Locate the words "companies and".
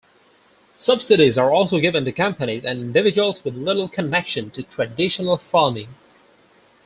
2.11-2.79